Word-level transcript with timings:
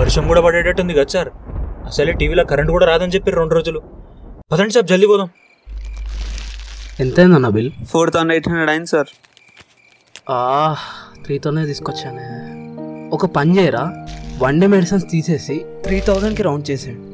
వర్షం 0.00 0.24
కూడా 0.28 0.40
పడేటట్టుంది 0.40 0.94
కదా 0.94 1.10
సార్ 1.14 1.30
అసలే 1.86 2.12
టీవీలో 2.20 2.44
కరెంట్ 2.44 2.72
కూడా 2.76 2.86
రాదని 2.86 3.14
చెప్పి 3.16 3.36
రెండు 3.38 3.54
రోజులు 3.54 3.80
పదండి 4.52 4.74
సార్ 4.76 4.86
జల్దీ 4.86 5.08
పోదాం 5.12 5.28
ఎంతైందన్న 7.00 7.48
bill 7.56 7.70
four 7.92 8.10
thousand 8.10 8.34
eight 8.34 8.48
hundred 8.48 8.70
అయింది 8.70 8.90
సార్ 8.94 9.10
త్రీతోనే 11.24 11.64
తీసుకొచ్చానే 11.66 12.26
ఒక 13.12 13.26
పని 13.36 13.52
చేయరా 13.58 13.84
వన్ 14.42 14.56
డే 14.60 14.68
మెడిసిన్స్ 14.68 15.06
తీసేసి 15.10 15.56
త్రీ 15.84 15.98
థౌజండ్కి 16.08 16.42
రౌండ్ 16.42 16.66
చేసేయండి 16.70 17.04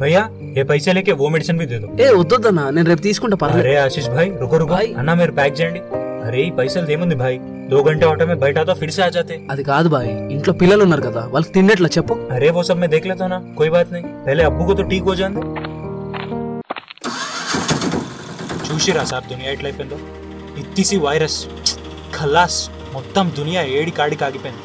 भैया 0.00 0.20
ये 0.50 0.62
पैसे 0.64 0.92
लेके 0.92 1.12
वो 1.14 1.28
मेडिसिन 1.28 1.56
भी 1.58 1.66
दे 1.66 1.78
दो 1.78 1.88
ఏ 2.00 2.06
వద్దొద్దన్న 2.18 2.60
నేను 2.70 2.88
రేపు 2.90 3.02
తీసుకుంటా 3.02 3.36
పర్లేదు 3.36 3.64
अरे 3.64 3.74
आशीष 3.78 4.06
भाई 4.14 4.28
रुको 4.42 4.56
रुको 4.56 4.72
भाई। 4.72 4.86
अन्ना 4.94 5.14
मेरे 5.14 5.32
बैग 5.32 5.52
చేయండి 5.58 5.80
अरे 6.26 6.38
ఈ 6.42 6.50
పైసలు 6.58 6.92
ఏముంది 6.92 7.16
भाई 7.16 7.34
दो 7.68 7.80
घंटे 7.82 8.04
ऑटो 8.04 8.24
में 8.26 8.38
बैठा 8.38 8.62
तो 8.64 8.74
फिर 8.76 8.90
से 8.90 9.02
आ 9.02 9.08
जाते 9.10 9.34
అది 9.52 9.62
కాదు 9.68 9.88
బాయ్ 9.92 10.08
ఇంట్లో 10.34 10.52
పిల్లలు 10.60 10.82
ఉన్నారు 10.86 11.02
కదా 11.04 11.22
వాళ్ళకి 11.32 11.52
తిండేట్లా 11.56 11.88
చెప్పు 11.96 12.14
अरे 12.34 12.48
वो 12.50 12.62
सब 12.64 12.76
मैं 12.76 12.88
देख 12.90 13.04
लेता 13.06 13.22
हूँ 13.24 13.30
ना 13.30 13.38
कोई 13.54 13.70
बात 13.70 13.88
नहीं 13.92 14.06
पहले 14.24 14.42
अब्बू 14.44 14.64
को 14.64 14.74
तो 14.74 14.84
ठीक 14.90 15.04
हो 15.04 15.14
जाने 15.20 15.42
చూసిరా 18.66 19.02
సార్ 19.10 19.24
దునియా 19.30 19.52
ఎట్లా 19.54 19.68
అయిపోయిందో 19.68 19.96
ఇత్తిసి 20.60 20.96
వైరస్ 21.04 21.38
ఖలాస్ 22.16 22.58
మొత్తం 22.94 23.24
దునియా 23.38 23.62
ఏడి 23.76 23.92
కాడికి 23.96 24.24
ఆగిపోయింది 24.26 24.62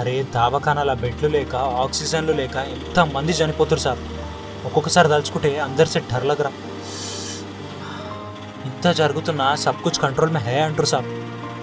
అరే 0.00 0.14
దావఖానాల 0.34 0.92
బెడ్లు 1.02 1.28
లేక 1.34 1.54
ఆక్సిజన్లు 1.82 2.34
లేక 2.40 2.56
ఎంత 2.74 3.00
మంది 3.14 3.34
చనిపోతారు 3.40 3.82
సార్ 3.86 4.00
ఒక్కొక్కసారి 4.68 5.10
తలుచుకుంటే 5.12 5.52
అందరి 5.66 5.92
సెట్ 5.94 6.08
ఢర్లగరా 6.14 6.52
ఇంత 8.68 8.94
జరుగుతున్నా 9.00 9.48
సబ్ 9.64 9.82
కుచ్ 9.84 10.02
కంట్రోల్ 10.04 10.34
మే 10.36 10.42
హే 10.46 10.56
అంటారు 10.68 10.90
సార్ 10.92 11.08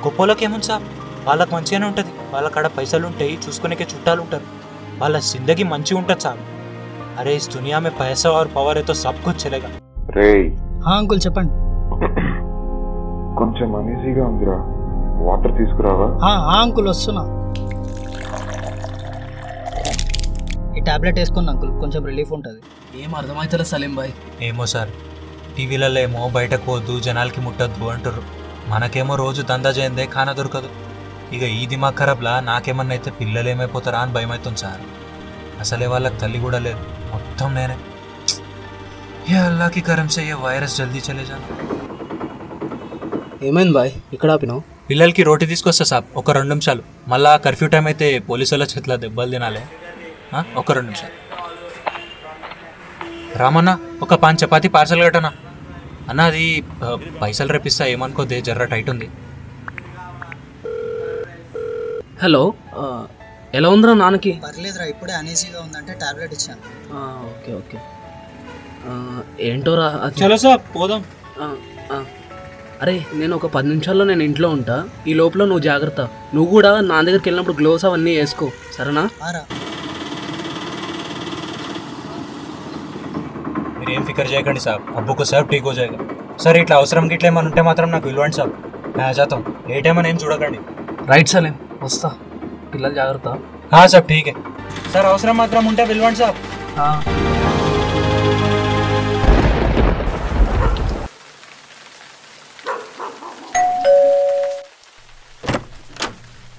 గొప్పలోకి 0.06 0.45
ఏముంది 0.45 0.66
సార్? 0.66 0.84
వాళ్ళకి 1.27 1.52
మంచిగానే 1.55 1.87
ఉంటుంది. 1.87 2.12
వాళ్ళ 2.34 2.48
కాడ 2.48 2.66
పైసలు 2.77 3.06
ఉంటాయి 3.06 3.38
చూసుకునేకే 3.45 3.87
చుట్టాలు 3.95 4.20
ఉంటారు 4.23 4.47
వాళ్ళ 5.02 5.16
సిందగి 5.30 5.64
మంచి 5.73 5.95
ఉంటుంది 6.01 6.23
సార్. 6.27 6.41
అరే 7.20 7.33
ఇస్ 7.36 7.48
దునియా 7.55 7.78
మే 7.78 7.91
పైసా 8.00 8.30
ఆర్ 8.39 8.48
పవర్ 8.56 8.78
ఏతో 8.78 8.95
సబ్కు 9.05 9.30
చెలేగా 9.42 9.70
రే 10.17 10.28
అంకుల్ 10.95 11.20
చెప్పండి. 11.27 11.53
కొంచెం 13.41 13.69
అనీజీగా 13.78 14.25
ఉందిరా. 14.27 14.56
వాటర్ 15.27 15.55
తీసుకురావా? 15.58 16.06
అంకుల్ 16.61 16.89
వస్తున్నా. 16.89 17.23
ఈ 20.78 20.83
టాబ్లెట్ 20.89 21.19
వేసుకుంది 21.19 21.50
అంకుల్. 21.50 21.73
కొంచెం 21.80 22.02
రిలీఫ్ 22.11 22.33
ఉంటుంది. 22.33 22.61
ఏం 23.02 23.14
అర్థమవుతుందా 23.14 23.64
సలీం 23.64 23.95
బాయ్. 23.95 24.12
ఏమో 24.42 24.67
సార్. 24.67 24.91
టీవీలలో 25.56 26.00
ఏమో 26.00 26.28
బయటకు 26.39 26.64
పోవద్దు 26.67 27.00
జనాలకి 27.00 27.41
ముట్టద్దు 27.41 27.84
అంటారు 27.84 28.23
మనకేమో 28.72 29.14
రోజు 29.22 29.42
దందా 29.50 29.70
చేయందే 29.77 30.05
ఖానా 30.14 30.33
దొరకదు. 30.39 30.70
ఇక 31.34 31.42
ఈ 31.59 31.62
దిమాగ్ 31.72 31.98
ఖరాబ్లా 32.00 32.33
నాకేమన్నా 32.48 32.92
అయితే 32.97 33.11
పిల్లలు 33.20 33.48
ఏమైపోతారా 33.48 33.98
అని 34.05 34.12
భయం 34.17 34.31
అవుతుంది 34.34 34.58
సార్. 34.64 34.83
అసలే 35.61 35.86
వాళ్ళకి 35.92 36.19
తల్లి 36.23 36.39
కూడా 36.47 36.58
లేదు. 36.67 36.81
మొత్తం 37.12 37.55
నేనే. 37.55 37.77
ఏ 39.34 39.36
అల్లాకి 39.47 39.81
కరం 39.81 40.08
సే 40.17 40.25
వైరస్ 40.47 40.77
జల్దీ 40.78 41.00
చలే 41.06 41.25
జాను 41.31 41.47
ఏమైంది 43.47 43.75
బాయ్? 43.78 43.92
ఇక్కడ 44.12 44.31
ఆపినావు? 44.31 44.61
పిల్లలకి 44.91 45.23
రోటీ 45.28 45.47
తీసుకొస్తా 45.53 45.84
సాబ్. 45.91 46.06
ఒక 46.20 46.30
రెండు 46.36 46.48
నిమిషాలు. 46.48 46.83
మళ్ళా 47.08 47.33
కర్ఫ్యూ 47.47 47.69
టైం 47.69 47.86
అయితే 47.91 48.08
పోలీసు 48.28 48.53
వాళ్ళ 48.55 48.67
చేతిలో 48.73 48.97
దెబ్బలు 49.05 49.30
తినాలి. 49.30 49.62
ఒక 50.61 50.73
రెండు 50.77 50.89
నిమిషాలు. 50.91 51.14
రామన్న 53.39 53.70
ఒక 54.03 54.14
పాన్ 54.23 54.39
చపాతీ 54.42 54.69
పార్సల్ 54.77 55.03
కట్టనా? 55.06 55.33
అన్న 56.10 56.20
అది 56.30 56.44
పైసలు 57.22 57.52
రేపిస్తా 57.52 57.86
ఏమనుకోదే 57.86 58.40
జర్ర 58.40 58.64
టైట్ 58.64 58.90
ఉంది. 58.90 59.06
హలో 62.22 62.42
ఎలా 63.54 63.68
ఉందిరా 63.68 63.94
నాన్నకి? 63.94 64.32
పర్లేదురా 64.44 64.84
ఇప్పుడే 64.84 65.12
అనీజీగా 65.12 65.60
ఉందంటే 65.60 65.92
టాబ్లెట్ 66.02 66.32
ఇచ్చాను. 66.32 66.62
ఆ, 66.96 67.00
ఓకే 67.30 67.52
ఓకే. 67.54 67.78
ఏంటోరా 69.40 69.86
చలో 70.18 70.36
సాబ్ 70.36 70.62
పోదాం. 70.77 71.02
అరే 72.83 72.95
నేను 73.14 73.36
ఒక 73.36 73.46
పది 73.46 73.68
నిమిషాల్లో 73.68 74.05
నేను 74.05 74.22
ఇంట్లో 74.22 74.48
ఉంటా. 74.48 74.77
ఈ 75.06 75.14
లోపల 75.14 75.42
నువ్వు 75.45 75.62
జాగ్రత్త. 75.62 76.00
నువ్వు 76.34 76.50
కూడా 76.50 76.80
నా 76.90 77.02
దగ్గరికి 77.02 77.28
వెళ్ళినప్పుడు 77.28 77.56
గ్లోవ్స్ 77.56 77.84
అవన్నీ 77.84 78.16
వేసుకో. 78.16 78.46
సరేనా? 78.77 79.05
మీరు 83.86 83.98
ఏం 83.98 84.07
ఫికర్ 84.07 84.30
చేయకండి 84.33 84.61
సాబ్ 84.61 84.97
అబ్బుకు 84.97 85.24
సాబ్ 85.24 85.51
ఠీక్ 85.51 85.67
హో 85.67 85.73
జాయేగా 85.74 85.98
సరే 86.45 86.61
ఇట్లా 86.61 86.77
అవసరం 86.77 87.05
గిట్లా 87.13 87.27
ఏమైనా 87.27 87.48
ఉంటే 87.48 87.63
మాత్రం 87.63 87.91
నాకు 87.91 88.08
ఇవ్వండి 88.08 88.36
సాబ్ 88.36 88.52
నా 88.98 89.13
జాతం. 89.13 89.41
ఏ 89.70 89.80
టైం 89.80 89.98
అని 89.98 90.08
ఏం 90.08 90.17
చూడకండి. 90.17 90.58
రైట్ 91.07 91.29
సలేం 91.29 91.57
వస్తా. 91.83 92.08
పిల్లలు 92.75 92.95
జాగ్రత్త. 92.95 93.29
హా 93.75 93.86
సాబ్ 93.86 94.08
ఠీక్ 94.08 94.29
హై 94.29 94.35
సార్ 94.92 95.07
అవసరం 95.07 95.36
మాత్రం 95.36 95.67
ఉంటే 95.67 95.86
పిలవండి 95.86 96.19
సాబ్ 96.19 96.36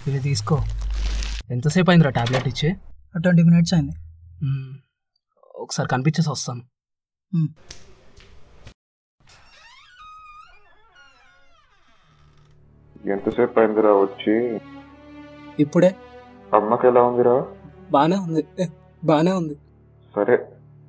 ఇది 0.10 0.20
తీసుకో. 0.20 0.56
ఎంతసేపు 1.52 1.90
అయిందిరా 1.92 2.12
టాబ్లెట్ 2.12 2.48
ఇచ్చి? 2.48 2.70
ట్వంటీ 3.22 3.44
మినిట్స్ 3.44 3.74
అయింది. 3.74 3.94
మ్మ్. 4.44 4.74
ఒకసారి 5.56 5.90
కనిపించేసి 5.90 6.30
వస్తాను. 6.30 6.60
మ్మ్. 6.60 6.77
ఎంతసేపు 13.12 13.60
అయిందిరా 13.60 13.92
వచ్చి? 13.94 14.60
ఇప్పుడే. 15.60 15.96
అమ్మకి 16.56 16.88
ఎలా 16.88 17.02
ఉందిరా? 17.04 17.46
బాగానే 17.92 18.16
ఉంది. 18.18 18.44
బాగానే 19.04 19.32
ఉంది. 19.32 19.56
సరే 20.16 20.36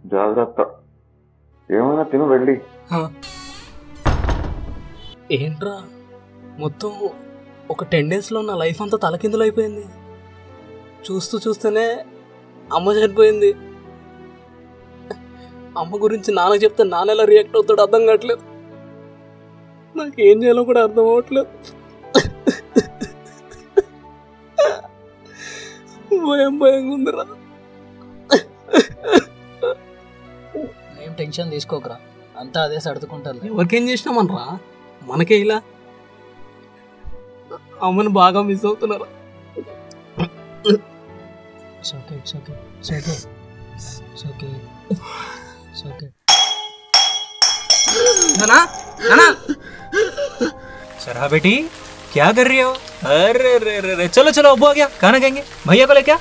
జాగ్రత్త. 0.07 0.61
ఏమైనా 1.71 2.03
తిను 2.03 2.25
వెళ్ళి. 2.25 2.61
ఏంట్రా? 5.33 5.83
మొత్తం 6.59 6.93
ఒక 7.71 7.85
టెన్ 7.85 8.11
డేస్లో 8.11 8.43
నా 8.43 8.55
లైఫ్ 8.55 8.83
అంతా 8.83 8.99
తలకిందులు 8.99 9.43
అయిపోయింది 9.43 9.85
చూస్తూ 11.11 11.39
చూస్తూనే 11.39 12.05
అమ్మ 12.75 12.93
చనిపోయింది. 12.93 13.55
అమ్మ 15.81 15.93
గురించి 16.05 16.31
నాన్న 16.39 16.55
చెప్తే 16.65 16.83
నాన్న 16.95 17.15
ఎలా 17.17 17.25
రియాక్ట్ 17.33 17.57
అవుతాడు 17.59 17.83
అర్థం 17.85 18.03
కావట్లేదు. 18.09 18.43
నాకు 19.99 20.19
ఏం 20.29 20.37
చేయాలో 20.43 20.63
కూడా 20.71 20.81
అర్థం 20.87 21.05
అవ్వట్లేదు. 21.11 21.49
భయం 26.29 26.55
భయంగా 26.63 26.93
ఉందిరా. 26.99 27.25
ఏం 31.05 31.13
టెన్షన్ 31.21 31.51
తీసుకోకరా. 31.55 31.97
అంతా 32.43 32.59
అదే 32.67 32.79
సర్దుకుంటారు 32.87 33.47
ఎవరికేం 33.53 33.85
చేసినామనరా 33.91 34.45
మనకే 35.11 35.39
ఇలా. 35.45 35.59
అమ్మని 37.87 38.11
బాగా 38.21 38.41
మిస్ 38.49 38.65
అవుతున్నారా? 38.69 39.09
It's 41.79 41.93
okay 41.99 42.15
it's 42.21 42.35
okay 42.39 42.53
it's 42.79 42.93
okay 42.99 43.15
it's 44.09 44.25
okay 44.31 44.49
it's 45.78 45.86
okay 45.92 46.08
నానా 48.42 48.60
నానా 49.10 49.28
सर 51.04 51.16
हाँ 51.18 51.28
बेटी 51.30 51.52
क्या 52.14 52.28
कर 52.32 52.46
रही 52.48 52.60
हो 52.60 52.70
अरे 53.14 53.50
अरे 53.56 53.72
अरे 53.78 53.90
अरे 53.94 54.06
चलो 54.10 54.32
चलो 54.32 54.50
अब्बू 54.52 54.66
आ 54.66 54.74
गया 54.74 54.88
खाना 55.02 55.18
खाएंगे 55.20 55.42
भैया 55.66 55.86
को 55.86 55.94
ले 55.94 56.04
क्या 56.04 56.18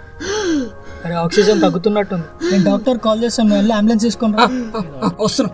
అరే 1.04 1.14
ఆక్సిజన్ 1.20 1.60
తగ్గుతున్నట్టుంది 1.62 2.26
నేను 2.48 2.64
డాక్టర్ 2.68 2.98
కాల్ 3.04 3.20
చేస్తాను 3.24 3.54
వెళ్ళి 3.56 3.72
అంబులెన్స్ 3.78 4.04
తీసుకొని 4.06 4.36
రా 4.40 4.44
వస్తున్నా 5.22 5.50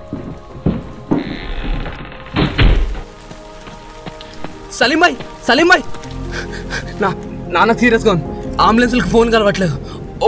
సలీం 4.78 5.00
భాయ్ 5.04 5.16
సలీం 5.48 5.68
భాయ్ 5.72 5.84
నా 7.02 7.10
నాన్న 7.54 7.72
సీరియస్గా 7.82 8.12
ఉంది 8.16 8.26
అంబులెన్స్కి 8.66 9.08
ఫోన్ 9.14 9.30
కలవట్లేదు 9.36 9.76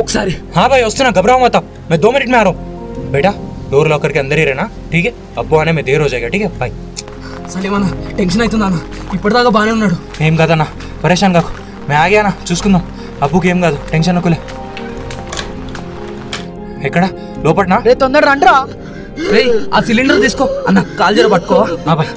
ఒకసారి 0.01 0.33
हाँ 0.57 0.67
भाई 0.71 0.83
वस्तुना 0.83 1.11
घबराओ 1.19 1.39
मत 1.41 1.57
आप 1.57 1.65
मैं 1.91 1.99
दो 2.01 2.11
मिनट 2.13 2.29
में 2.29 2.39
आ 2.39 2.43
रहा 2.43 2.53
हूँ 2.53 3.11
बेटा 3.13 3.33
डोर 3.71 3.89
लॉकर 3.89 4.13
के 4.13 4.19
अंदर 4.19 4.39
ही 4.39 4.45
रहना 4.45 4.65
ठीक 4.93 5.05
है 5.07 5.13
अब्बू 5.39 5.57
आने 5.57 5.73
में 5.73 5.83
देर 5.85 6.01
हो 6.01 6.09
जाएगा 6.09 6.29
ठीक 6.29 6.43
है 6.43 6.53
बाय 6.61 6.73
సలీం 7.53 7.73
అన్న 7.77 7.87
టెన్షన్ 8.19 8.43
అవుతుంది 8.43 8.65
అన్న 8.67 8.79
ఇప్పటిదాకా 9.15 9.51
బాగానే 9.55 9.73
ఉన్నాడు 9.77 9.97
ఏం 10.27 10.35
కాదన్నా 10.41 10.67
పరేషాన్ 11.01 11.35
కాకు 11.37 11.51
మేము 11.83 11.99
ఆగానా 12.01 12.31
చూసుకుందాం 12.49 12.83
అబ్బుకి 13.25 13.49
ఏం 13.53 13.59
కాదు 13.65 13.79
టెన్షన్ 13.93 14.17
నొక్కులే 14.19 14.39
ఎక్కడ 16.89 17.05
లోపట్నా 17.47 17.79
రే 17.87 17.95
తొందర 18.03 18.23
రండిరా 18.31 18.55
రేయ్ 19.35 19.51
ఆ 19.75 19.81
సిలిండర్ 19.89 20.23
తీసుకో 20.27 20.47
అన్న 20.69 20.83
కాల్ 21.01 21.17
జర 21.19 21.29
పట్టుకో 21.35 21.59
ఆ 21.91 21.95
బాయ్ 22.01 22.13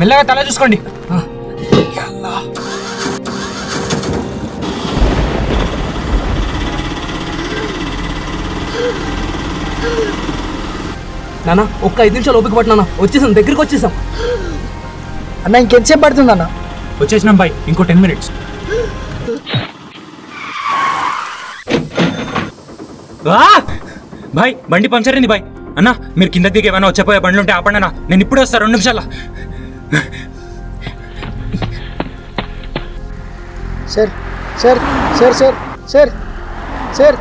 మెల్లగా 0.00 0.22
తల 0.22 0.44
చూసుకోండి 0.48 0.78
నాన్న 11.47 11.63
ఒక్క 11.87 11.97
ఐదు 12.07 12.13
నిమిషాలు 12.17 12.37
ఓపిక 12.41 12.55
పట్టినా 12.57 12.85
వచ్చేసాం 13.03 13.31
దగ్గరికి 13.37 13.61
వచ్చేసాం. 13.63 13.93
అన్న 15.45 15.55
ఇంకెంతసేపు 15.63 16.01
పడుతుంది 16.05 16.31
అన్న? 16.35 16.45
వచ్చేసినాం 17.01 17.37
బాయ్ 17.41 17.51
ఇంకో 17.69 17.83
టెన్ 17.89 18.01
మినిట్స్. 18.03 18.29
బాయ్ 24.37 24.53
బండి 24.71 24.87
పంచర్ 24.93 25.15
అయింది 25.17 25.29
బాయ్? 25.33 25.43
అన్న 25.79 25.89
మీరు 26.17 26.31
కింద 26.35 26.47
దిగి 26.55 26.67
ఏమైనా 26.71 26.87
వచ్చేపోయే 26.91 27.19
బండ్లు 27.25 27.41
ఉంటే 27.43 27.53
ఆపండి 27.57 27.77
అన్న. 27.79 27.89
నేను 28.09 28.21
ఇప్పుడే 28.25 28.41
వస్తాను 28.43 28.63
రెండు 28.63 28.77
నిమిషాల. 28.77 29.01
Sir 33.93 34.11
sir 34.61 34.79
sir 35.19 35.35
sir 35.41 35.55
sir 35.93 36.11
sir 36.99 37.17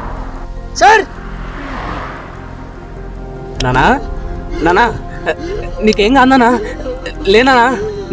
sir. 0.80 1.02
నానా 3.64 3.84
నానా 4.66 4.84
నీకేం 5.86 6.12
కాదు 6.18 6.28
నానా? 6.32 6.50
లేనా 7.32 7.54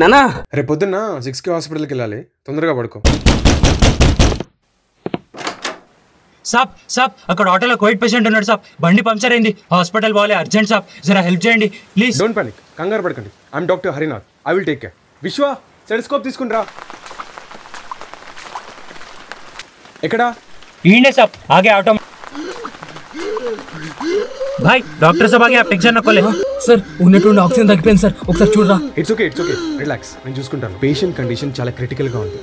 నానా 0.01 0.21
రేపు 0.57 0.68
పొద్దున్న 0.71 0.97
సిక్స్కి 1.25 1.50
హాస్పిటల్కి 1.56 1.91
వెళ్ళాలి. 1.94 2.19
తొందరగా 2.47 2.74
పడుకో. 2.80 3.00
సాబ్ 6.51 6.71
సాబ్ 6.95 7.13
అక్కడ 7.31 7.47
ఆటోలో 7.53 7.75
కోవిడ్ 7.81 8.01
పేషెంట్ 8.03 8.27
ఉన్నాడు 8.30 8.47
సాబ్. 8.50 8.62
బండి 8.83 9.01
పంచర్ 9.07 9.33
అయింది. 9.36 9.51
హాస్పిటల్ 9.74 10.13
పోవాలి 10.18 10.36
అర్జెంట్ 10.41 10.69
సాబ్. 10.69 10.86
జరా 11.07 11.21
హెల్ప్ 11.27 11.44
చేయండి 11.47 11.68
ప్లీజ్. 11.95 12.19
డోంట్ 12.21 12.38
పానిక్ 12.38 12.59
కంగారు 12.80 13.06
పడకండి. 13.07 13.31
I'm 13.56 13.68
doctor 13.71 13.94
Harinath 13.97 14.25
I 14.50 14.53
will 14.57 14.68
take 14.69 14.81
care 14.83 14.95
Vishwa 15.24 15.56
stethoscope 15.89 16.24
తీసుకుంట్రా. 16.27 16.62
ఎక్కడా? 20.07 20.27
ఈండే 20.94 21.12
సాబ్. 21.19 21.33
ఆగే 21.57 21.69
ఆటో 21.77 21.94
భాయ్ 24.63 24.81
డాక్టర్ 25.01 25.29
సభకి 25.33 25.57
ఆ 25.59 25.63
పిక్చర్ 25.69 25.94
నొక్కలే 25.97 26.21
సార్ 26.65 26.81
ఉన్నటువంటి 27.06 27.41
ఆక్సిజన్ 27.44 27.69
తగ్గిపోయింది 27.71 28.01
సార్ 28.03 28.13
ఒకసారి 28.25 28.51
చూడరా 28.56 28.77
it's 29.00 29.11
okay 29.13 29.25
it's 29.29 29.41
okay 29.44 29.53
relax 29.81 30.11
నేను 30.23 30.35
చూసుకుంటాను 30.39 30.75
పేషెంట్ 30.83 31.15
కండిషన్ 31.19 31.51
చాలా 31.59 31.71
క్రిటికల్గా 31.77 32.19
ఉంది 32.25 32.39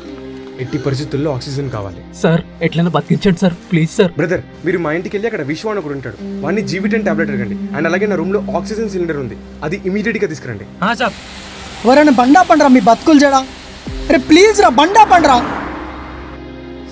ఎట్టి 0.64 0.78
పరిస్థితుల్లో 0.84 1.30
ఆక్సిజన్ 1.36 1.68
కావాలి 1.74 2.00
సార్ 2.20 2.42
ఎట్లైనా 2.66 2.92
బతికించండి 2.94 3.40
సార్ 3.42 3.54
ప్లీజ్ 3.70 3.90
సార్ 3.96 4.12
బ్రదర్ 4.18 4.42
మీరు 4.66 4.78
మా 4.84 4.92
ఇంటికి 4.98 5.14
వెళ్ళి 5.16 5.28
అక్కడ 5.30 5.44
విశ్వాన 5.50 5.74
అని 5.74 5.82
ఒకడు 5.82 5.94
ఉంటాడు 5.98 6.16
వాడిని 6.44 6.62
జీవిటన్ 6.70 7.04
టాబ్లెట్ 7.08 7.30
అడగండి 7.30 7.58
అండ్ 7.76 7.88
అలాగే 7.90 8.06
నా 8.06 8.16
రూమ్లో 8.20 8.40
ఆక్సిజన్ 8.56 8.90
సిలిండర్ 8.94 9.20
ఉంది 9.24 9.36
అది 9.62 9.78
ఇమీడియట్గా 9.90 10.28
తీసుకురండి 10.32 10.66
ఆ 10.82 10.92
సాబ్ 11.00 11.18
ఎవరైనా 11.82 12.14
బండా 12.20 12.42
పండరా 12.50 12.70
మీ 12.76 12.82
బతుకులు 12.88 13.20
చేయడా 13.24 13.42
అరే 14.08 14.20
ప్లీజ్ 14.30 14.60
రా 14.64 14.70
బండా 14.80 15.04
పండరా 15.12 15.36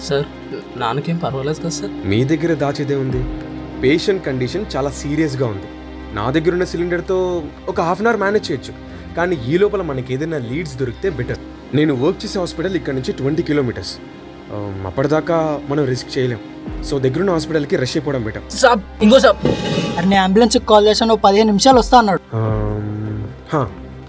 సార్ 0.04 0.26
నాన్నకేం 0.78 1.18
పర్వాలేదు 1.18 1.60
కదా 1.60 1.74
సార్ 1.78 1.92
మీ 2.06 2.20
దగ్గర 2.30 2.52
దాచేదే 2.62 2.96
ఉంది 2.96 3.22
పేషెంట్ 3.82 4.22
కండిషన్ 4.28 4.64
చాలా 4.74 4.90
సీరియస్గా 5.00 5.46
ఉంది. 5.54 5.68
నా 6.18 6.24
దగ్గర 6.36 6.52
ఉన్న 6.56 6.66
సిలిండర్తో 6.72 7.18
ఒక 7.70 7.78
హాఫ్ 7.88 8.00
అన్ 8.02 8.08
అవర్ 8.10 8.20
మేనేజ్ 8.24 8.46
చేయొచ్చు. 8.48 8.72
కానీ 9.16 9.34
ఈ 9.50 9.54
లోపల 9.62 9.82
మనకి 9.90 10.10
ఏదైనా 10.14 10.38
లీడ్స్ 10.50 10.76
దొరికితే 10.80 11.08
బెటర్ 11.18 11.40
నేను 11.78 11.92
వర్క్ 12.02 12.20
చేసే 12.24 12.38
హాస్పిటల్ 12.42 12.76
ఇక్కడ 12.80 12.94
నుంచి 12.98 13.12
ట్వంటీ 13.20 13.42
కిలోమీటర్స్ 13.50 13.94
అప్పటిదాకా 14.88 15.36
మనం 15.70 15.84
రిస్క్ 15.92 16.10
చేయలేం. 16.16 16.40
సో 16.88 16.94
దగ్గరున్న 17.04 17.30
హాస్పిటల్కి 17.36 17.76
రష్ 17.82 17.94
అయిపోవడం 17.96 18.22
బెటర్ 18.28 18.44
సాబ్ 18.62 18.82
ఇంకో 19.06 19.18
సాబ్ 19.24 19.40
అరే 19.96 20.06
నేను 20.12 20.22
అంబులెన్స్కి 20.26 20.66
కాల్ 20.72 20.86
చేశాను 20.90 21.14
పదిహేను 21.26 21.48
నిమిషాలు 21.52 21.78
వస్తా 21.82 21.98
అన్నాడు. 22.02 22.20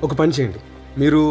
ఒక 0.06 0.13
పని 0.21 0.33
చేయండి. 0.38 0.59
మీరు 1.01 1.21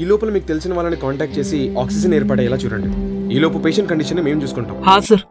ఈ 0.00 0.02
లోపల 0.10 0.30
మీకు 0.36 0.46
తెలిసిన 0.52 0.72
వాళ్ళని 0.78 0.98
కాంటాక్ట్ 1.04 1.36
చేసి 1.38 1.58
ఆక్సిజన్ 1.82 2.14
ఏర్పడేలా 2.18 2.56
చూడండి. 2.64 2.90
ఈ 3.34 3.38
లోపు 3.44 3.58
పేషెంట్ 3.66 3.88
కండిషన్ 3.92 4.20
మేము 4.28 4.40
చూసుకుంటాం. 4.44 4.76
హా 4.88 4.96
సార్ 5.08 5.24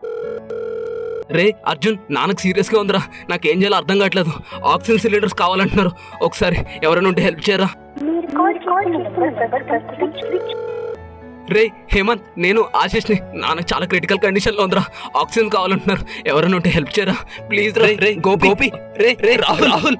రే 1.34 1.56
అర్జున్ 1.68 1.98
నాన్నకు 2.12 2.40
సీరియస్గా 2.40 2.82
ఉందిరా. 2.82 3.02
నాకేం 3.30 3.58
చేయాలో 3.60 3.78
అర్థం 3.78 4.00
కావట్లేదు. 4.00 4.32
ఆక్సిజన్ 4.66 5.00
సిలిండర్స్ 5.00 5.34
కావాలంటున్నారు. 5.34 5.92
ఒకసారి 6.22 6.58
ఎవరైనా 6.84 7.08
ఉంటే 7.08 7.22
హెల్ప్ 7.22 7.50
చేయరా? 7.50 7.70
రే 11.50 11.70
హేమంత్ 11.94 12.22
నేను 12.38 12.66
ఆశిష్ని. 12.76 13.20
నాన్నకు 13.34 13.68
చాలా 13.74 13.86
క్రిటికల్ 13.86 14.20
కండిషన్లో 14.20 14.64
ఉందిరా. 14.64 14.84
ఆక్సిజన్ 15.18 15.50
కావాలంటున్నారు. 15.50 16.06
ఎవరైనా 16.28 16.56
ఉంటే 16.56 16.70
హెల్ప్ 16.70 17.00
చేయరా? 17.00 17.16
ప్లీజ్ 17.50 17.80
రే. 17.80 17.98
రే 18.00 18.12
గోపి. 18.28 18.50
గోపి. 18.50 18.72
రే 18.98 19.18
రే 19.22 19.36
రాహుల్. 19.36 19.72
రాహుల్. 19.72 19.98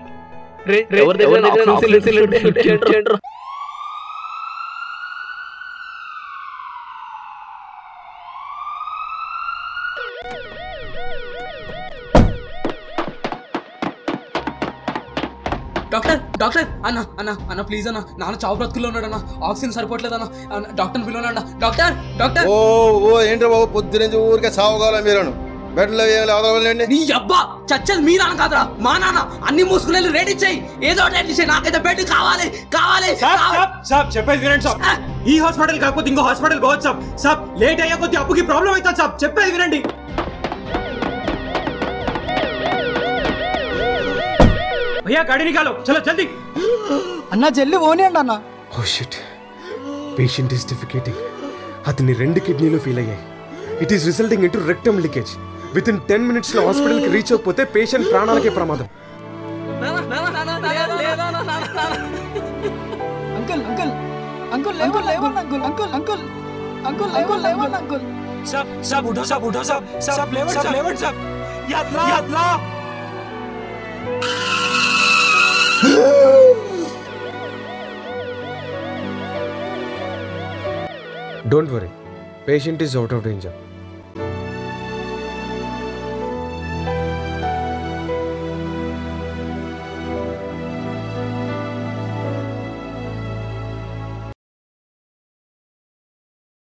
రే 0.68 0.88
ఎవరి 0.94 1.18
దగ్గర 1.18 1.70
ఆక్సిజన్ 1.72 2.02
సిలిండర్ 2.02 2.42
హెల్ప్ 2.44 2.68
చేయండి 2.68 3.10
రా. 3.10 3.20
డాక్టర్ 15.94 16.20
డాక్టర్ 16.42 16.66
అన్న 16.88 17.00
అన్న 17.20 17.32
అన్న 17.52 17.62
ప్లీజ్ 17.70 17.88
అన్న 17.92 18.00
నాన్న 18.22 18.36
చావు 18.44 18.58
బ్రతుకుల్లో 18.60 18.88
ఉన్నాడు 18.92 19.08
అన్న 19.10 19.18
ఆక్సిజన్ 19.50 19.74
సరిపోవట్లేదు 19.78 20.16
అన్న 20.18 20.28
డాక్టర్ని 20.80 21.06
పిలవనండి 21.08 21.30
అన్న? 21.32 21.42
Doctor 21.64 21.94
doctor. 22.22 22.46
ఓ 22.54 22.56
ఓ 23.08 23.12
ఏంట్రా 23.32 23.50
బాబు 23.54 23.68
పొద్దు 23.78 24.00
నుంచి 24.04 24.18
ఊరికే 24.30 24.52
సావుకోవాలా 24.60 25.02
మీరు 25.08 25.24
బెడ్లో 25.78 26.04
ఏం 26.16 26.24
లేవదండి 26.30 26.86
నీ 26.92 26.98
అబ్బా 27.20 27.38
చచ్చేది 27.70 28.02
మీ 28.08 28.16
నాన్న 28.22 28.36
కాదురా 28.42 28.64
మా 28.86 28.92
నాన్న. 29.04 29.20
అన్ని 29.48 29.64
మూసుకుని 29.70 30.00
రెడీ 30.18 30.34
చేయి. 30.44 30.58
ఏదో 30.90 31.00
ఒకటి 31.04 31.16
రెడీ 31.20 31.34
చేయి. 31.38 31.48
నాకైతే 31.54 31.80
బెడ్ 31.86 32.02
కావాలి 32.14 32.48
కావాలి. 32.76 33.12
సాబ్ 33.90 34.10
చెప్పేది 34.16 34.42
వినండి 34.46 34.66
సాబ్. 34.68 34.82
ఈ 35.32 35.36
హాస్పిటల్ 35.44 35.80
కాకపోతే 35.84 36.10
ఇంకో 36.12 36.24
హాస్పిటల్ 36.30 36.62
పోవచ్చు 36.66 36.86
సాబ్. 36.88 37.00
సాబ్ 37.24 37.42
లేట్ 37.62 37.82
అయ్యే 37.86 37.98
కొద్ది 38.04 38.18
అప్పుకి 38.22 38.44
ప్రాబ్లం 38.52 38.72
అవుతుంది 38.76 39.00
సాబ్. 39.02 39.16
చెప్పేది 39.24 39.52
వినండి. 39.56 39.80
భయ్యా 45.14 45.26
గాడి 45.30 45.44
నికాలో 45.48 45.72
చలో 45.88 46.00
జల్దీ. 46.06 46.24
అన్న 47.34 47.46
జల్లి 47.58 47.78
పోనీయండి 47.84 48.20
అన్న. 48.22 48.34
Oh 48.78 48.84
shit. 48.94 49.18
Patient 50.18 50.54
is 50.56 50.66
defecating 50.72 51.20
అతని 51.90 52.14
రెండు 52.22 52.40
కిడ్నీలు 52.46 52.80
ఫెయిల్ 52.86 53.00
అయ్యాయి. 53.02 53.22
It 53.84 53.92
is 53.96 54.04
resulting 54.10 54.44
in 54.48 54.54
to 54.56 54.62
rectum 54.72 54.98
leakage 55.06 55.32
within 55.94 56.00
ten 56.10 56.26
మినిట్స్లో 56.30 56.62
హాస్పిటల్కి 56.68 57.12
రీచ్ 57.16 57.32
అవ్వకపోతే 57.36 57.64
పేషెంట్ 57.76 58.10
ప్రాణాలకే 58.14 58.54
ప్రమాదం. 58.58 58.88
అంకుల్ 63.38 63.64
అంకుల్ 63.70 63.94
అంకుల్ 64.86 65.06
లేవండి 65.12 65.40
uncle 65.44 65.64
uncle 65.70 65.94
uncle 66.00 66.24
uncle 66.90 67.14
uncle 67.22 67.42
లేవండి 67.48 67.78
అంకుల్ 67.82 68.06
సాబ్ 68.54 68.72
సాబ్ 68.92 69.08
ఉఠో 69.14 69.26
సాబ్ 69.34 69.46
ఉఠో 69.52 69.64
సాబ్ 69.72 69.86
సాబ్ 70.10 70.34
లేవండి 70.38 70.58
సాబ్ 70.60 70.74
లేవండి 70.78 71.02
సాబ్ 71.06 71.20
యాత్రా 71.76 72.06
యాత్రా. 72.16 72.46
Don't 81.50 81.72
worry 81.72 81.90
patient 82.48 82.84
is 82.84 82.96
out 82.98 83.14
of 83.14 83.24
danger 83.24 83.56